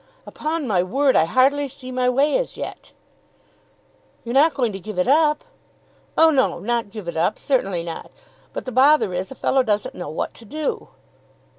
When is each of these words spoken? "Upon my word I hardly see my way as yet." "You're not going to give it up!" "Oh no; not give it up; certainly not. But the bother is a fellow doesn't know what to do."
"Upon 0.25 0.65
my 0.65 0.81
word 0.81 1.15
I 1.15 1.25
hardly 1.25 1.67
see 1.67 1.91
my 1.91 2.09
way 2.09 2.35
as 2.39 2.57
yet." 2.57 2.91
"You're 4.23 4.33
not 4.33 4.55
going 4.55 4.71
to 4.73 4.79
give 4.79 4.97
it 4.97 5.07
up!" 5.07 5.43
"Oh 6.17 6.31
no; 6.31 6.57
not 6.57 6.89
give 6.89 7.07
it 7.07 7.15
up; 7.15 7.37
certainly 7.37 7.83
not. 7.83 8.09
But 8.51 8.65
the 8.65 8.71
bother 8.71 9.13
is 9.13 9.29
a 9.29 9.35
fellow 9.35 9.61
doesn't 9.61 9.93
know 9.93 10.09
what 10.09 10.33
to 10.33 10.45
do." 10.45 10.87